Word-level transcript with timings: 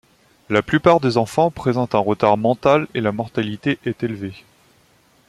La 0.49 0.63
plupart 0.63 0.99
des 0.99 1.17
enfants 1.17 1.51
présentent 1.51 1.93
un 1.93 1.99
retard 1.99 2.35
mental 2.35 2.87
et 2.95 3.01
la 3.01 3.11
mortalité 3.11 3.77
est 3.85 4.01
élevée. 4.01 4.33